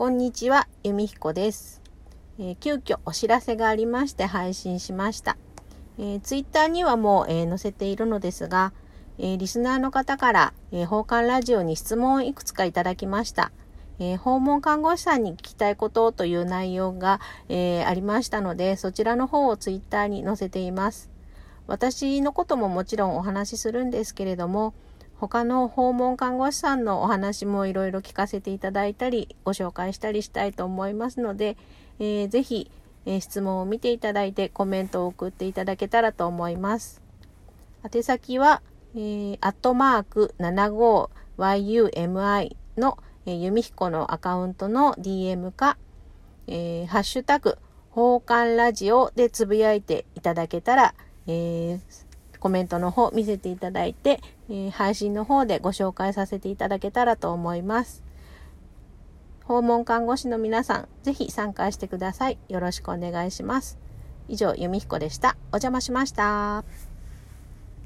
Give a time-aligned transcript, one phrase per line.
[0.00, 1.82] こんにちは、ゆみひこです、
[2.38, 5.36] えー急遽お知らせがありまして配信しました。
[5.98, 8.72] えー、ツイッターにはもう、えー載せているのですが、
[9.18, 13.52] えーリスナーの方から、えー、訪韓ラジオに質問をいくつかいただきました。
[13.98, 17.20] えー訪問看護師さんに聞きたいことという内容が、
[17.50, 21.10] えーありましたので、そちらの方をツイッターに載せています。
[21.66, 24.72] 私のことももちろんお話しするんですけれども、
[25.20, 31.58] 他の訪問看護師さんのお話もいろいろ聞かせていただいたり、ご紹介したりしたいと思いますので、
[31.98, 32.70] えーぜひ、
[33.04, 37.02] えー質問を見ていただいてコメントを送っていただけたらと思います。
[37.84, 38.62] 宛先は、
[38.94, 45.76] えー、アットマーク 75yumi の、えー、ゆみひこのアカウントの DM か、
[46.46, 47.58] えーハッシュタグ、
[47.90, 50.94] 訪韓ラジオでつぶやいていただけたら、
[51.26, 52.09] えー
[52.40, 58.02] コメントの方見せていただいて、えー配信の方でご紹介させていただけたらと思います。
[59.44, 62.38] 訪問看護師の皆さん、ぜひ参加してください。
[62.48, 63.78] よろしくお願いします。
[64.28, 65.36] 以上、ゆみひこでした。
[65.52, 66.89] お邪魔しました。